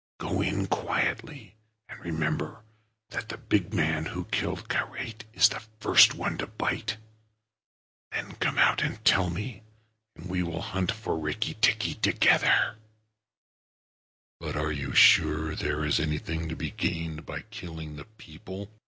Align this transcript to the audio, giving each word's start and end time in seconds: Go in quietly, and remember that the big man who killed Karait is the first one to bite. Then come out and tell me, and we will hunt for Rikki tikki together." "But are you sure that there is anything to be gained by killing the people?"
Go 0.17 0.41
in 0.41 0.65
quietly, 0.65 1.57
and 1.87 1.99
remember 1.99 2.63
that 3.11 3.29
the 3.29 3.37
big 3.37 3.71
man 3.71 4.05
who 4.07 4.25
killed 4.31 4.67
Karait 4.67 5.25
is 5.31 5.47
the 5.47 5.61
first 5.79 6.15
one 6.15 6.39
to 6.39 6.47
bite. 6.47 6.97
Then 8.11 8.31
come 8.37 8.57
out 8.57 8.81
and 8.81 9.05
tell 9.05 9.29
me, 9.29 9.61
and 10.15 10.27
we 10.27 10.41
will 10.41 10.63
hunt 10.63 10.91
for 10.91 11.19
Rikki 11.19 11.53
tikki 11.53 11.93
together." 11.93 12.77
"But 14.39 14.55
are 14.57 14.71
you 14.71 14.91
sure 14.95 15.49
that 15.53 15.59
there 15.59 15.85
is 15.85 15.99
anything 15.99 16.49
to 16.49 16.55
be 16.55 16.71
gained 16.71 17.23
by 17.27 17.41
killing 17.51 17.95
the 17.95 18.05
people?" 18.05 18.71